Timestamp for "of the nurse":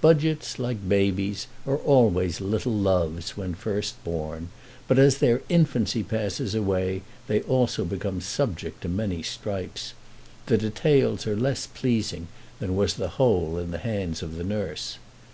14.22-14.96